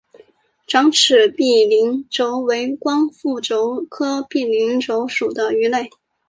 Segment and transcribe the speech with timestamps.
[0.65, 5.91] 长齿柄鳞鲷为光腹鲷科柄鳞鲷属的鱼类。